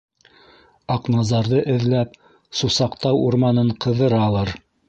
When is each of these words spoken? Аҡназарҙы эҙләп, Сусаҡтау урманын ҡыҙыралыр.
Аҡназарҙы 0.95 1.59
эҙләп, 1.75 2.17
Сусаҡтау 2.63 3.23
урманын 3.29 3.73
ҡыҙыралыр. 3.87 4.57